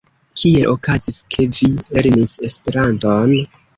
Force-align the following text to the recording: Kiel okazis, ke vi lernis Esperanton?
Kiel 0.43 0.63
okazis, 0.69 1.19
ke 1.35 1.45
vi 1.57 1.69
lernis 1.99 2.35
Esperanton? 2.51 3.37